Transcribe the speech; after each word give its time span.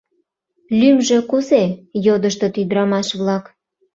Лӱмжӧ 0.79 1.19
кузе?— 1.29 1.63
йодыштыт 2.05 2.53
ӱдырамаш-влак. 2.61 3.45